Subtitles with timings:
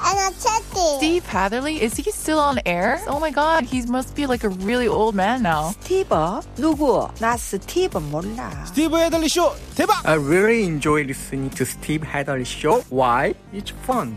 [0.00, 0.96] energetic.
[0.98, 3.00] Steve Hatherley, is he still on air?
[3.06, 5.72] Oh my god, he must be like a really old man now.
[5.80, 6.42] 스티브?
[6.56, 7.08] 누구?
[7.20, 8.64] 나 스티브 몰라.
[8.66, 10.04] 스티브 헤들리 쇼 대박!
[10.04, 12.82] I really enjoy listening to Steve Hadley show.
[12.90, 13.34] Why?
[13.52, 14.16] It's fun,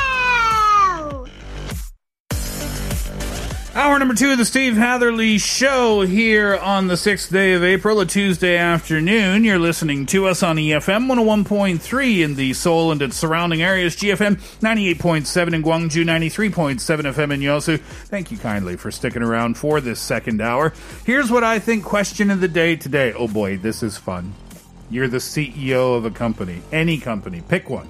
[3.73, 8.01] Hour number two of the Steve Hatherley Show here on the 6th day of April,
[8.01, 9.45] a Tuesday afternoon.
[9.45, 14.41] You're listening to us on EFM 101.3 in the Seoul and its surrounding areas, GFM
[14.59, 17.79] 98.7 in Gwangju, 93.7 FM in Yosu.
[17.79, 20.73] Thank you kindly for sticking around for this second hour.
[21.05, 23.13] Here's what I think question of the day today.
[23.13, 24.33] Oh boy, this is fun.
[24.89, 27.87] You're the CEO of a company, any company, pick one.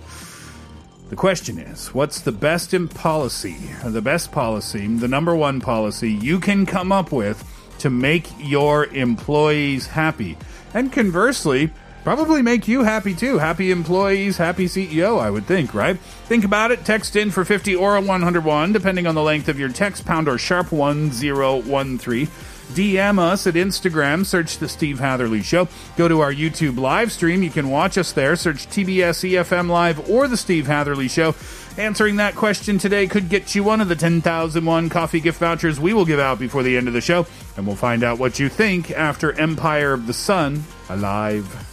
[1.12, 6.09] The question is, what's the best in policy, the best policy, the number one policy
[6.09, 7.44] you can come up with
[7.80, 10.38] to make your employees happy?
[10.73, 11.70] And conversely,
[12.06, 13.39] probably make you happy too.
[13.39, 16.00] Happy employees, happy CEO, I would think, right?
[16.00, 16.86] Think about it.
[16.86, 20.38] Text in for 50 or 101, depending on the length of your text, pound or
[20.38, 22.30] sharp 1013.
[22.72, 25.67] DM us at Instagram, search The Steve Hatherley Show.
[25.97, 27.44] Go to our YouTube live stream.
[27.44, 28.36] You can watch us there.
[28.36, 31.36] Search TBS EFM Live or The Steve Hatherley Show.
[31.77, 35.94] Answering that question today could get you one of the 10,001 coffee gift vouchers we
[35.94, 37.25] will give out before the end of the show.
[37.55, 41.70] And we'll find out what you think after Empire of the Sun Alive.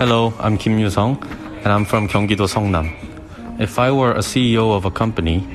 [0.00, 1.22] Hello, I'm Kim Yu-sung,
[1.62, 2.88] and I'm from Gyeonggi-do Seongnam.
[3.60, 5.46] If I were a CEO of a company,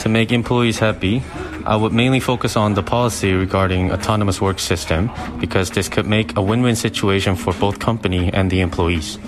[0.00, 1.22] to make employees happy,
[1.64, 5.10] I would mainly focus on the policy regarding autonomous work system
[5.40, 9.18] because this could make a win-win situation for both company and the employees.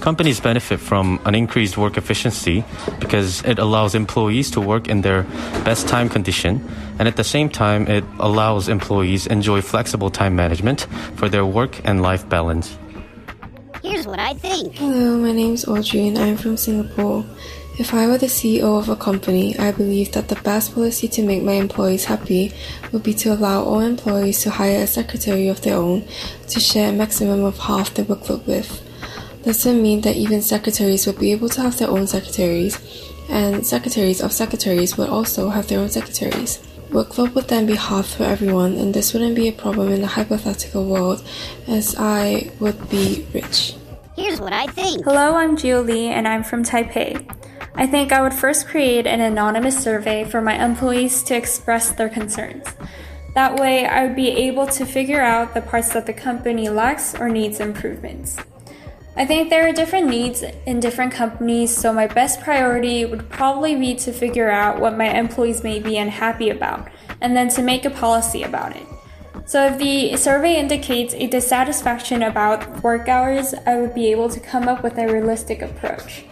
[0.00, 2.64] Companies benefit from an increased work efficiency
[2.98, 5.22] because it allows employees to work in their
[5.62, 6.60] best time condition
[6.98, 11.80] and at the same time it allows employees enjoy flexible time management for their work
[11.84, 12.76] and life balance.
[14.10, 14.74] What I think.
[14.74, 17.24] Hello, my name's Audrey and I'm from Singapore.
[17.78, 21.22] If I were the CEO of a company, I believe that the best policy to
[21.22, 22.52] make my employees happy
[22.90, 26.08] would be to allow all employees to hire a secretary of their own
[26.48, 28.82] to share a maximum of half their workload with.
[29.44, 32.80] This would mean that even secretaries would be able to have their own secretaries,
[33.28, 36.58] and secretaries of secretaries would also have their own secretaries.
[36.90, 40.08] Workload would then be half for everyone, and this wouldn't be a problem in a
[40.08, 41.22] hypothetical world,
[41.68, 43.76] as I would be rich.
[44.16, 45.04] Here's what I think.
[45.04, 47.30] Hello, I'm Gio Lee and I'm from Taipei.
[47.76, 52.08] I think I would first create an anonymous survey for my employees to express their
[52.08, 52.66] concerns.
[53.34, 57.14] That way, I would be able to figure out the parts that the company lacks
[57.14, 58.36] or needs improvements.
[59.16, 63.76] I think there are different needs in different companies, so my best priority would probably
[63.76, 66.88] be to figure out what my employees may be unhappy about
[67.20, 68.86] and then to make a policy about it.
[69.50, 74.38] So if the survey indicates a dissatisfaction about work hours, I would be able to
[74.38, 76.22] come up with a realistic approach.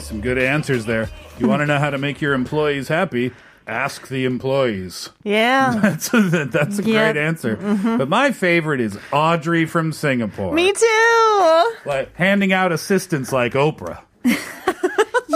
[0.00, 1.08] Some good answers there.
[1.38, 3.30] You want to know how to make your employees happy?
[3.68, 5.10] Ask the employees.
[5.22, 5.78] Yeah.
[5.80, 7.14] That's a, that's a Yep.
[7.14, 7.56] great answer.
[7.56, 7.98] Mhm.
[7.98, 10.52] But my favorite is Audrey from Singapore.
[10.52, 11.72] Me too.
[11.86, 14.00] Like handing out assistants like Oprah.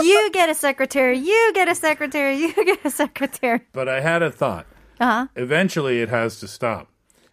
[0.07, 1.17] you get a secretary.
[1.17, 2.37] You get a secretary.
[2.37, 3.61] You get a secretary.
[3.73, 4.65] But I had a thought.
[4.99, 5.27] Uh huh.
[5.35, 6.89] Eventually, it has to stop.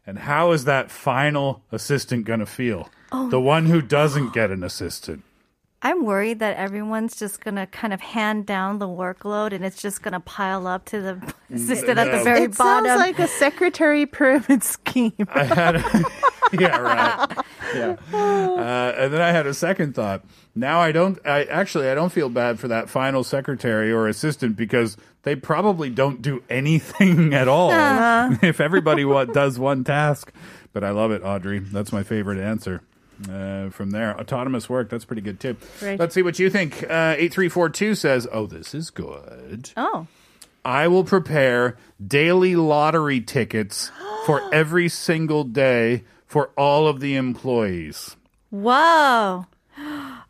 [0.06, 2.90] And how is that final assistant going to feel?
[3.10, 3.30] Oh.
[3.30, 5.22] The one who doesn't get an assistant.
[5.84, 10.00] I'm worried that everyone's just gonna kind of hand down the workload, and it's just
[10.00, 12.86] gonna pile up to the assistant at the very it bottom.
[12.86, 15.12] It sounds like a secretary pyramid scheme.
[15.34, 15.74] I had,
[16.58, 17.44] yeah, right.
[17.74, 17.96] Yeah.
[18.54, 20.24] Uh, and then I had a second thought.
[20.54, 21.18] Now I don't.
[21.26, 25.90] I actually I don't feel bad for that final secretary or assistant because they probably
[25.90, 27.72] don't do anything at all.
[27.72, 28.36] Uh.
[28.42, 30.32] if everybody what does one task,
[30.72, 31.58] but I love it, Audrey.
[31.58, 32.80] That's my favorite answer.
[33.28, 34.88] Uh, from there, autonomous work.
[34.88, 35.56] That's pretty good too.
[35.82, 35.98] Right.
[35.98, 36.88] Let's see what you think.
[36.88, 40.06] Uh, Eight three four two says, "Oh, this is good." Oh.
[40.64, 43.90] I will prepare daily lottery tickets
[44.26, 48.16] for every single day for all of the employees.
[48.50, 49.46] Whoa.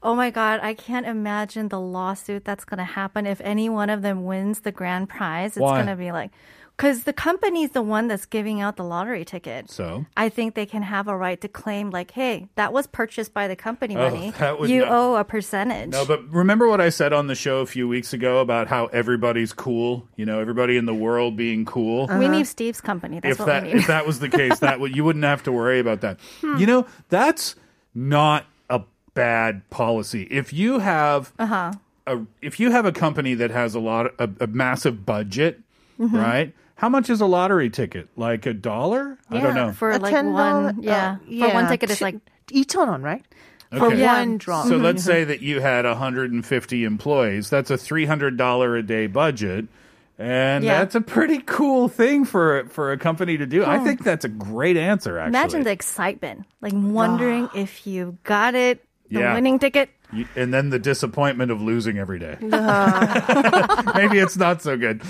[0.06, 3.88] Oh my God, I can't imagine the lawsuit that's going to happen if any one
[3.88, 5.52] of them wins the grand prize.
[5.52, 6.30] It's going to be like,
[6.76, 9.70] because the company's the one that's giving out the lottery ticket.
[9.70, 10.06] So?
[10.16, 13.46] I think they can have a right to claim, like, hey, that was purchased by
[13.46, 14.30] the company Oh, money.
[14.38, 15.90] that would you not- owe a percentage.
[15.90, 18.86] No, but remember what I said on the show a few weeks ago about how
[18.86, 20.08] everybody's cool?
[20.16, 22.08] You know, everybody in the world being cool.
[22.08, 23.20] We need Steve's company.
[23.20, 23.76] That's if what that we need.
[23.78, 26.18] if that was the case, that would you wouldn't have to worry about that.
[26.40, 26.56] Hmm.
[26.56, 27.54] You know, that's
[27.94, 28.82] not a
[29.14, 30.24] bad policy.
[30.30, 31.72] If you have uh huh.
[32.08, 35.60] a if you have a company that has a lot a, a massive budget,
[36.00, 36.12] Mhm.
[36.20, 36.52] right?
[36.76, 38.08] How much is a lottery ticket?
[38.16, 39.18] Like a dollar?
[39.30, 39.72] I don't know.
[39.72, 41.16] For A like $10 one, yeah.
[41.22, 42.16] Oh, for one ticket, it's two- like
[42.48, 43.24] 2,000원, right?
[43.70, 44.04] For Okay.
[44.04, 44.66] one drop.
[44.66, 45.10] So let's mm-hmm.
[45.10, 47.50] say that you had 150 employees.
[47.50, 49.66] That's a $300 a day budget.
[50.18, 50.78] And Yeah.
[50.78, 53.64] that's a pretty cool thing for for a company to do.
[53.64, 53.84] I Oh.
[53.84, 55.38] think that's a great answer actually.
[55.38, 59.34] Imagine the excitement, like wondering if you got it, the Yeah.
[59.34, 59.90] winning ticket.
[60.12, 62.36] You- and then the disappointment of losing every day.
[62.40, 65.02] Maybe it's not so good.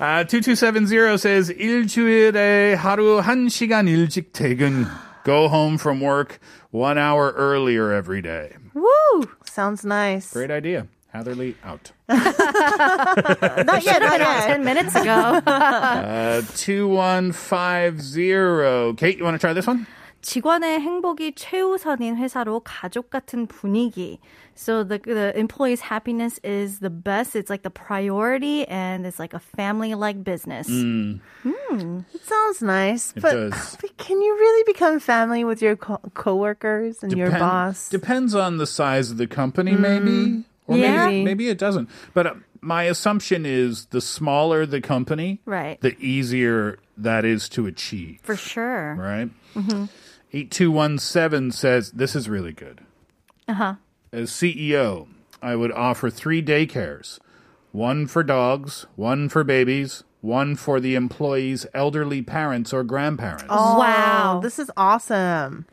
[0.00, 4.86] Uh, 2270 says 일주일에 하루 한 시간 일찍 퇴근.
[5.24, 6.40] Go home from work
[6.70, 8.54] one hour earlier every day.
[8.74, 9.28] Woo!
[9.44, 10.32] Sounds nice.
[10.32, 10.86] Great idea.
[11.12, 11.92] Hatherley out.
[12.08, 14.46] Not yet, not Been out yet.
[14.46, 15.42] Ten minutes ago.
[15.46, 18.94] Uh, 2150.
[18.96, 19.86] Kate, you want to try this one?
[20.22, 24.20] 직원의 행복이 최우선인 회사로 가족 같은 분위기.
[24.57, 27.35] So the the employee's happiness is the best.
[27.35, 30.67] It's like the priority, and it's like a family-like business.
[30.69, 31.19] Mm.
[31.43, 31.99] Hmm.
[32.13, 33.77] It sounds nice, It but, does.
[33.81, 37.87] but can you really become family with your co- coworkers and your boss?
[37.89, 40.43] Depends on the size of the company, maybe.
[40.65, 41.05] Or Yeah.
[41.05, 41.87] maybe, maybe it doesn't.
[42.13, 45.79] But uh, my assumption is the smaller the company, Right.
[45.79, 48.19] the easier that is to achieve.
[48.23, 48.95] For sure.
[48.95, 49.29] Right?
[49.55, 49.85] Mm-hmm.
[50.33, 52.81] 8217 says, This is really good.
[53.47, 53.73] Uh huh.
[54.11, 55.07] As CEO,
[55.41, 57.19] I would offer three daycares
[57.71, 63.45] one for dogs, one for babies, one for the employees' elderly parents or grandparents.
[63.49, 64.39] Oh, Wow.
[64.41, 65.65] This is awesome.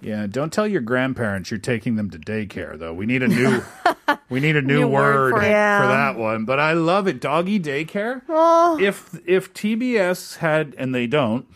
[0.00, 2.92] Yeah, don't tell your grandparents you're taking them to daycare though.
[2.92, 3.62] We need a new
[4.28, 6.44] we need a new, New word word, for for, that one.
[6.44, 7.20] But I love it.
[7.20, 8.22] Doggy daycare.
[8.28, 11.46] Oh, If if TBS had and they don't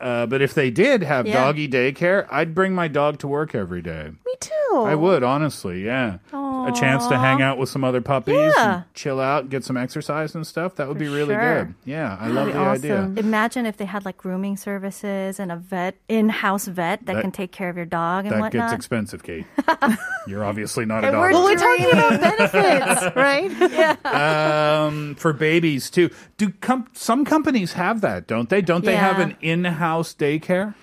[0.00, 1.34] uh, but if they did have Yeah.
[1.34, 4.10] doggy daycare, I'd bring my dog to work every day.
[4.26, 4.52] me too.
[4.86, 6.18] I would, honestly, yeah.
[6.68, 8.74] A chance to hang out with some other puppies Yeah.
[8.74, 10.74] and chill out, get some exercise and stuff.
[10.76, 11.64] That would be really sure.
[11.64, 11.74] good.
[11.84, 13.10] Yeah, I love the idea.
[13.16, 17.30] Imagine if they had like grooming services and a vet, in-house vet that, That- can
[17.32, 18.52] take care of your dog and whatnot.
[18.52, 19.46] That gets expensive, Kate.
[20.26, 21.22] You're obviously not a And dog.
[21.22, 23.50] we're Well, we're talking about benefits, right?
[23.72, 24.84] yeah.
[24.86, 26.10] um, for babies too.
[26.36, 28.26] Do com- some companies have that?
[28.26, 28.60] Don't they?
[28.60, 29.24] Don't they have Yeah.
[29.24, 30.74] an in-house daycare?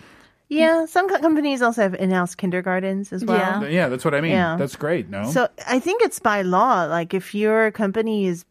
[0.48, 3.64] Yeah, some co- companies also have in-house kindergartens as well.
[3.64, 3.68] Yeah.
[3.70, 4.32] Yeah, that's what I mean.
[4.32, 4.58] Yeah.
[4.58, 5.10] That's great.
[5.10, 6.86] No, So I think it's by law.
[6.86, 8.46] Like if your company is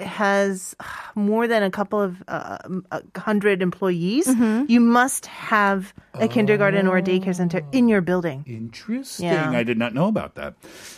[0.00, 0.74] has
[1.14, 2.58] more than a couple of uh,
[3.16, 4.64] hundred employees, Mm-hmm.
[4.70, 8.44] you must have a kindergarten or a daycare center in your building.
[8.46, 9.26] Interesting.
[9.26, 9.50] Yeah.
[9.50, 10.54] I did not know about that.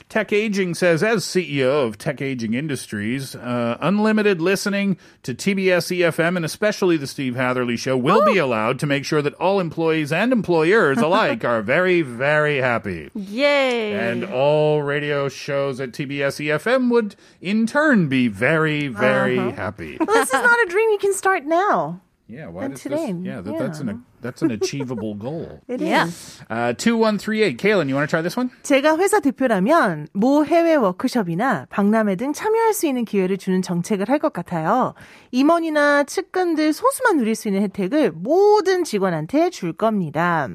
[0.09, 6.37] Tech Aging says, as CEO of Tech Aging Industries, uh, unlimited listening to TBS EFM
[6.37, 10.11] and especially the Steve Hatherley Show will be allowed to make sure that all employees
[10.11, 13.11] and employers alike are very, very happy.
[13.15, 13.93] Yay.
[13.93, 19.53] And all radio shows at TBS EFM would in turn be very, very Uh-huh.
[19.57, 19.99] happy.
[19.99, 22.01] Well, this is not a dream you can start now.
[22.31, 23.27] Yeah, why And does today, this?
[23.27, 23.91] Yeah, that, that's yeah.
[23.91, 25.59] an that's an achievable goal.
[25.67, 26.07] It Yeah.
[26.07, 26.39] is.
[26.49, 27.59] Uh, two one three eight.
[27.59, 28.51] Kaylin, you want to try this one?
[28.63, 34.21] 제가 회사 대표라면 모 해외 워크숍이나 박람회 등 참여할 수 있는 기회를 주는 정책을 할
[34.21, 34.95] 것 같아요.
[35.33, 40.47] 임원이나 측근들 소수만 누릴 수 있는 혜택을 모든 직원한테 줄 겁니다.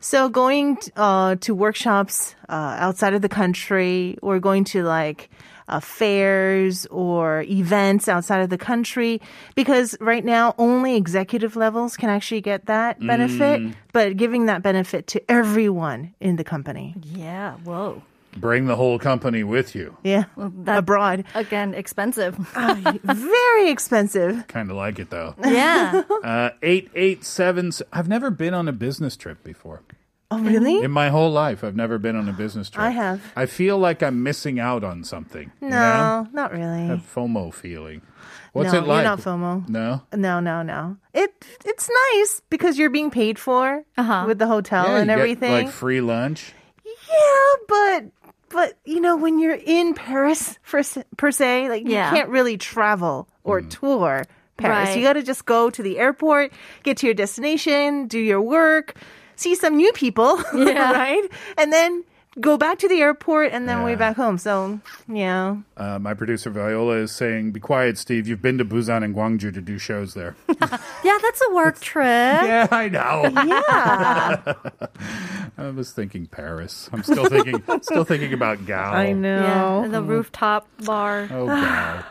[0.00, 5.30] So going uh, to workshops uh, outside of the country or going to like
[5.68, 9.20] uh, fairs or events outside of the country
[9.54, 15.06] because right now only executive levels can actually get that benefit, but giving that benefit
[15.08, 16.94] to everyone in the company.
[17.02, 17.56] yeah.
[17.64, 18.02] Whoa.
[18.40, 19.96] Bring the whole company with you.
[20.02, 21.24] Yeah, that- abroad.
[21.34, 22.36] Again, expensive.
[23.04, 24.46] Very expensive.
[24.48, 25.34] Kind of like it though.
[25.44, 26.02] yeah.
[26.22, 27.70] Uh, eight eight seven.
[27.92, 29.82] I've never been on a business trip before.
[30.30, 30.82] Oh, really?
[30.82, 32.84] In my whole life, I've never been on a business trip.
[32.84, 33.22] I have.
[33.34, 35.50] I feel like I'm missing out on something.
[35.62, 35.76] you No,
[36.24, 36.28] know?
[36.34, 36.86] not really.
[36.88, 38.02] That FOMO feeling.
[38.52, 38.96] What's no, it like?
[39.04, 39.68] You're not FOMO.
[39.70, 40.02] No.
[40.14, 40.98] No, no, no.
[41.14, 41.32] It
[41.64, 43.84] it's nice because you're being paid for
[44.26, 45.52] with the hotel Yeah, and you get, everything.
[45.52, 46.52] like free lunch.
[46.84, 48.04] yeah, but
[48.50, 52.10] but you know when you're in Paris for, s- per se, like Yeah.
[52.10, 54.24] you can't really travel or tour
[54.56, 54.88] Paris.
[54.88, 54.98] Right.
[54.98, 56.52] You got to just go to the airport,
[56.82, 58.96] get to your destination, do your work,
[59.36, 60.92] see some new people, Yeah.
[60.92, 61.28] right?
[61.56, 62.04] And then
[62.40, 64.38] go back to the airport and then way back home.
[64.38, 65.56] So, yeah.
[65.76, 68.28] Uh, my producer Viola is saying, "Be quiet, Steve.
[68.28, 70.36] You've been to Busan and Gwangju to do shows there."
[71.04, 72.04] Yeah, that's a work trip.
[72.06, 73.30] yeah, I know.
[73.46, 74.54] Yeah.
[75.58, 76.88] I was thinking Paris.
[76.92, 78.92] I'm still thinking, still thinking about Gao.
[78.92, 79.88] I Yeah, know.
[79.88, 80.06] the mm.
[80.06, 81.28] rooftop bar.
[81.30, 82.04] Oh God.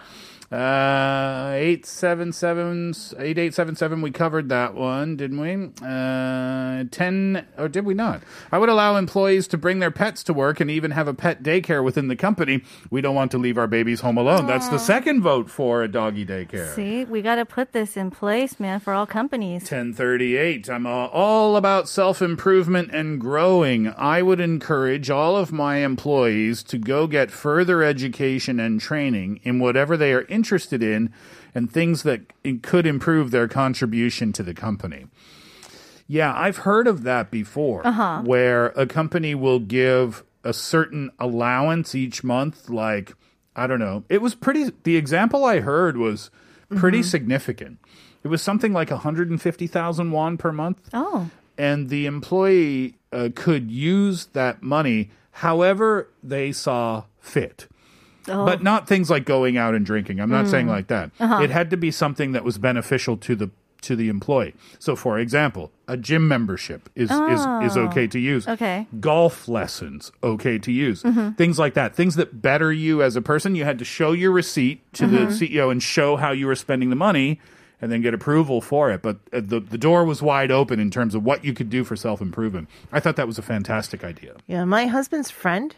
[0.49, 5.71] Uh, 877, 8877, we covered that one, didn't we?
[5.85, 8.21] Uh, 10, or did we not?
[8.49, 11.43] I would allow employees to bring their pets to work and even have a pet
[11.43, 12.63] daycare within the company.
[12.89, 14.47] We don't want to leave our babies home alone.
[14.47, 16.73] That's the second vote for a doggy daycare.
[16.73, 19.63] See, we got to put this in place, man, for all companies.
[19.63, 20.69] 1038.
[20.69, 23.89] I'm all, all about self improvement and growing.
[23.97, 29.59] I would encourage all of my employees to go get further education and training in
[29.59, 31.11] whatever they are interested in
[31.55, 32.21] and things that
[32.61, 35.07] could improve their contribution to the company.
[36.07, 38.21] Yeah, I've heard of that before, Uh-huh.
[38.23, 42.69] where a company will give a certain allowance each month.
[42.69, 43.13] Like,
[43.55, 44.03] I don't know.
[44.07, 46.29] It was pretty, the example I heard was
[46.75, 47.79] pretty significant.
[48.23, 50.89] It was something like 150,000 won per month.
[50.93, 51.29] Oh.
[51.57, 57.67] And the employee uh, could use that money however they saw fit.
[58.29, 58.45] Oh.
[58.45, 60.19] But not things like going out and drinking.
[60.19, 60.51] I'm not Mm.
[60.51, 61.11] saying like that.
[61.19, 61.41] Uh-huh.
[61.43, 63.49] It had to be something that was beneficial to the
[63.83, 64.55] to the employee.
[64.79, 67.85] So for example, a gym membership is is is Oh.
[67.87, 68.47] okay to use.
[68.47, 68.87] Okay.
[68.99, 71.03] Golf lessons okay to use.
[71.03, 71.37] Mhm.
[71.37, 71.95] Things like that.
[71.95, 73.55] Things that better you as a person.
[73.55, 75.31] You had to show your receipt to the Mhm.
[75.31, 77.39] CEO and show how you were spending the money
[77.79, 79.03] and then get approval for it.
[79.03, 81.83] But uh, the the door was wide open in terms of what you could do
[81.83, 82.67] for self-improvement.
[82.91, 84.33] I thought that was a fantastic idea.
[84.47, 85.75] Yeah, my husband's friend,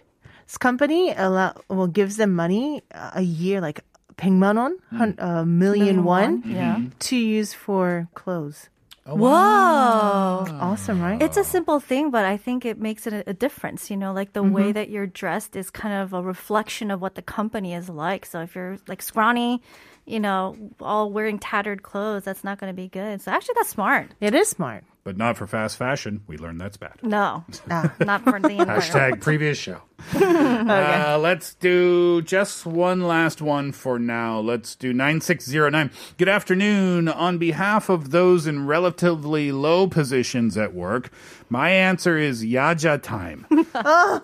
[0.49, 3.85] his company allow well gives them money uh, a year, like
[4.17, 6.81] 100만 won, hun- a million won, Yeah.
[7.07, 8.67] to use for clothes.
[9.05, 10.45] Whoa.
[10.59, 11.21] Awesome, right?
[11.21, 13.89] It's a simple thing, but I think it makes it a, a difference.
[13.89, 14.73] You know, like the way Mhm.
[14.77, 18.25] that you're dressed is kind of a reflection of what the company is like.
[18.25, 19.61] So if you're like scrawny,
[20.05, 23.21] you know, all wearing tattered clothes, that's not going to be good.
[23.21, 24.11] So actually, that's smart.
[24.21, 24.83] It is smart.
[25.09, 26.21] But not for fast fashion.
[26.27, 26.99] We learned that's bad.
[27.01, 28.83] No, no not for the environment.
[28.83, 29.81] Hashtag previous show.
[30.15, 34.39] uh, let's do just one last one for now.
[34.39, 35.89] Let's do 9609.
[36.17, 37.07] Good afternoon.
[37.07, 41.09] On behalf of those in relatively low positions at work,
[41.49, 43.47] my answer is Yaja time.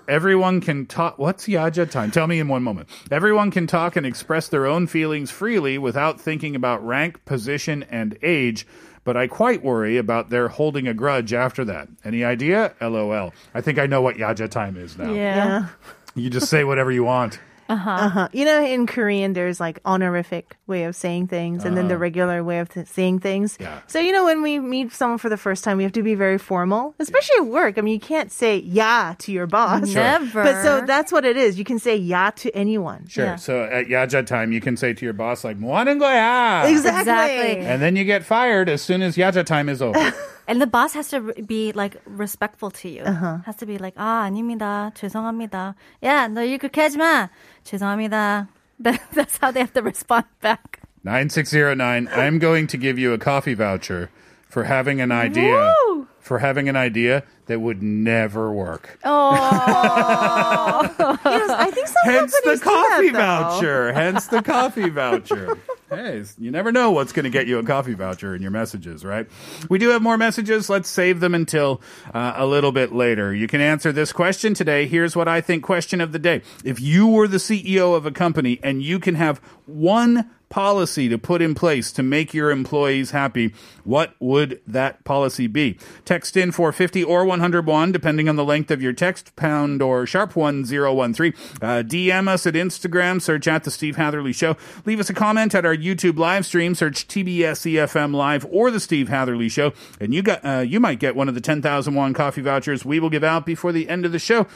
[0.08, 1.18] Everyone can talk.
[1.18, 2.12] What's Yaja time?
[2.12, 2.89] Tell me in one moment.
[3.10, 8.20] Everyone can talk and express their own feelings freely without thinking about rank, position, and
[8.22, 8.68] age.
[9.06, 11.88] But I quite worry about their holding a grudge after that.
[12.04, 12.74] Any idea?
[12.82, 13.34] LOL.
[13.54, 15.14] I think I know what Yaja time is now.
[15.14, 15.68] Yeah.
[16.16, 17.40] You just say whatever you want.
[17.71, 17.88] Uh-huh.
[17.88, 18.29] uh-huh.
[18.33, 22.02] You know, in Korean, there's like honorific way of saying things and then the Uh-huh.
[22.02, 23.57] regular way of th- saying things.
[23.61, 23.79] Yeah.
[23.87, 26.17] So, you know, when we meet someone for the first time, we have to be
[26.17, 27.79] very formal, especially at work.
[27.79, 29.87] I mean, you can't say yeah to your boss.
[29.88, 30.02] Sure.
[30.02, 30.43] Never.
[30.43, 31.61] But so that's what it is.
[31.61, 33.07] You can say yeah to anyone.
[33.07, 33.38] Sure.
[33.38, 36.67] So at Yaja time, you can say to your boss, like, 뭐 하는 거야?
[36.67, 37.62] Exactly.
[37.62, 39.95] And then you get fired as soon as Yaja time is over.
[40.49, 43.02] And the boss has to be like respectful to you.
[43.02, 43.38] Uh-huh.
[43.47, 44.90] Has to be like, 아, 아닙니다.
[44.95, 45.75] 죄송합니다.
[46.02, 47.29] 야, 너 일 그렇게 하지 마.
[47.64, 48.49] 죄송합니다.
[48.81, 50.81] That, that's how they have to respond back.
[51.05, 54.11] 9609, I'm going to give you a coffee voucher
[54.49, 55.75] for having an idea.
[55.87, 56.09] Woo!
[56.19, 58.99] For having an idea that would never work.
[59.05, 59.31] Oh.
[61.00, 63.19] I think some Hence the companies do that, coffee though.
[63.19, 63.93] voucher.
[63.93, 65.57] Hence the coffee voucher.
[65.89, 69.06] Hey, you never know what's going to get you a coffee voucher in your messages,
[69.06, 69.27] right?
[69.70, 70.68] We do have more messages.
[70.68, 71.80] Let's save them until
[72.12, 73.34] uh, a little bit later.
[73.36, 74.88] You can answer this question today.
[74.88, 76.42] Here's what I think question of the day.
[76.63, 79.38] If you were the CEO of a company and you can have
[79.68, 85.48] one policy to put in place to make your employees happy, what would that policy
[85.48, 85.78] be?
[86.06, 90.06] Text in for 50 or 101, depending on the length of your text, pound or
[90.06, 91.34] sharp 1013.
[91.62, 94.56] Uh, DM us at Instagram, search at The Steve Hatherley Show.
[94.86, 98.80] Leave us a comment at our YouTube live stream, search TBS EFM Live or The
[98.80, 102.14] Steve Hatherley Show, and you got uh, you might get one of the 10,000 won
[102.14, 104.48] coffee vouchers we will give out before the end of the show.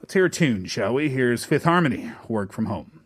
[0.00, 1.08] Let's hear a tune, shall we?
[1.08, 3.05] Here's Fifth Harmony, Work from Home.